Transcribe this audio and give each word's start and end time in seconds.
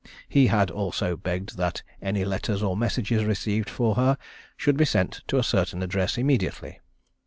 He 0.27 0.47
had 0.47 0.71
also 0.71 1.15
begged 1.15 1.57
that 1.57 1.83
any 2.01 2.25
letters 2.25 2.63
or 2.63 2.75
messages 2.75 3.23
received 3.23 3.69
for 3.69 3.93
her 3.93 4.17
should 4.57 4.75
be 4.75 4.83
sent 4.83 5.21
to 5.27 5.37
a 5.37 5.43
certain 5.43 5.83
address 5.83 6.17
immediately. 6.17 6.79